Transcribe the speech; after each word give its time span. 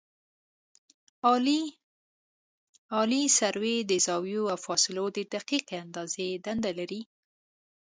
عالي 2.95 3.23
سروې 3.37 3.77
د 3.89 3.91
زاویو 4.05 4.43
او 4.53 4.57
فاصلو 4.65 5.05
د 5.15 5.19
دقیقې 5.33 5.75
اندازې 5.85 6.27
دنده 6.45 6.71
لري 6.79 7.01